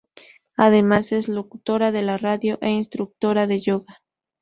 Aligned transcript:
Además 0.57 1.11
es 1.11 1.27
locutora 1.27 1.91
de 1.91 2.17
radio 2.17 2.57
e 2.61 2.71
instructora 2.71 3.45
de 3.45 3.59
yoga. 3.59 4.01